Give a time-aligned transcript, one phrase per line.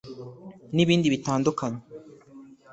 [0.75, 1.81] n’ibindi bitandukanye”